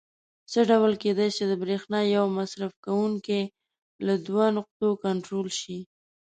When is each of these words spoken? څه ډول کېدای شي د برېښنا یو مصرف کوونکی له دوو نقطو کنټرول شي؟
څه 0.51 0.59
ډول 0.69 0.93
کېدای 1.03 1.29
شي 1.35 1.43
د 1.47 1.53
برېښنا 1.63 1.99
یو 2.15 2.25
مصرف 2.37 2.71
کوونکی 2.85 3.41
له 4.05 4.13
دوو 4.25 4.45
نقطو 4.57 4.87
کنټرول 5.05 5.47
شي؟ 5.59 5.77